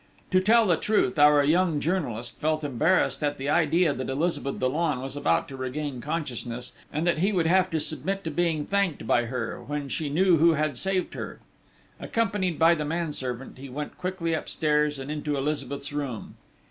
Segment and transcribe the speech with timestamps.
[0.31, 4.99] To tell the truth, our young journalist felt embarrassed at the idea that Elizabeth Dollon
[4.99, 9.05] was about to regain consciousness, and that he would have to submit to being thanked
[9.05, 11.39] by her, when she knew who had saved her.
[11.99, 16.33] Accompanied by the manservant, he went quickly upstairs and into Elizabeth's room.